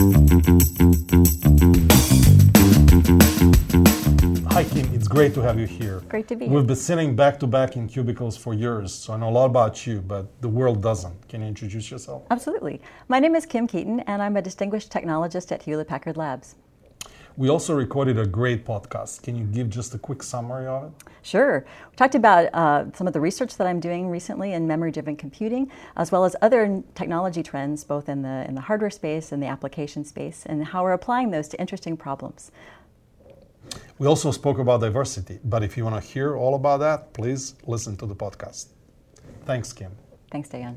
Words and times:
Hi, 0.00 0.06
Kim. 4.64 4.94
It's 4.94 5.06
great 5.06 5.34
to 5.34 5.42
have 5.42 5.60
you 5.60 5.66
here. 5.66 6.00
Great 6.08 6.26
to 6.28 6.36
be 6.36 6.46
here. 6.46 6.54
We've 6.54 6.66
been 6.66 6.74
sitting 6.74 7.14
back 7.14 7.38
to 7.40 7.46
back 7.46 7.76
in 7.76 7.86
cubicles 7.86 8.34
for 8.34 8.54
years, 8.54 8.94
so 8.94 9.12
I 9.12 9.18
know 9.18 9.28
a 9.28 9.30
lot 9.30 9.44
about 9.44 9.86
you, 9.86 10.00
but 10.00 10.40
the 10.40 10.48
world 10.48 10.82
doesn't. 10.82 11.28
Can 11.28 11.42
you 11.42 11.48
introduce 11.48 11.90
yourself? 11.90 12.22
Absolutely. 12.30 12.80
My 13.08 13.18
name 13.18 13.34
is 13.34 13.44
Kim 13.44 13.66
Keeton, 13.66 14.00
and 14.00 14.22
I'm 14.22 14.38
a 14.38 14.42
distinguished 14.42 14.90
technologist 14.90 15.52
at 15.52 15.64
Hewlett 15.64 15.88
Packard 15.88 16.16
Labs. 16.16 16.54
We 17.40 17.48
also 17.48 17.72
recorded 17.72 18.18
a 18.18 18.26
great 18.26 18.66
podcast. 18.66 19.22
Can 19.22 19.34
you 19.34 19.44
give 19.44 19.70
just 19.70 19.94
a 19.94 19.98
quick 19.98 20.22
summary 20.22 20.66
of 20.66 20.84
it? 20.84 20.90
Sure. 21.22 21.64
We 21.90 21.96
talked 21.96 22.14
about 22.14 22.50
uh, 22.52 22.92
some 22.92 23.06
of 23.06 23.14
the 23.14 23.20
research 23.20 23.56
that 23.56 23.66
I'm 23.66 23.80
doing 23.80 24.10
recently 24.10 24.52
in 24.52 24.66
memory-driven 24.66 25.16
computing, 25.16 25.72
as 25.96 26.12
well 26.12 26.26
as 26.26 26.36
other 26.42 26.82
technology 26.94 27.42
trends, 27.42 27.82
both 27.82 28.10
in 28.10 28.20
the 28.20 28.44
in 28.46 28.54
the 28.56 28.60
hardware 28.60 28.90
space 28.90 29.32
and 29.32 29.42
the 29.42 29.46
application 29.46 30.04
space, 30.04 30.44
and 30.44 30.66
how 30.66 30.82
we're 30.82 30.92
applying 30.92 31.30
those 31.30 31.48
to 31.48 31.58
interesting 31.58 31.96
problems. 31.96 32.52
We 33.96 34.06
also 34.06 34.32
spoke 34.32 34.58
about 34.58 34.82
diversity, 34.82 35.38
but 35.42 35.62
if 35.62 35.78
you 35.78 35.84
want 35.86 35.96
to 35.96 36.06
hear 36.06 36.36
all 36.36 36.56
about 36.56 36.80
that, 36.80 37.14
please 37.14 37.54
listen 37.66 37.96
to 37.96 38.06
the 38.06 38.14
podcast. 38.14 38.66
Thanks, 39.46 39.72
Kim. 39.72 39.92
Thanks, 40.30 40.50
Diane. 40.50 40.76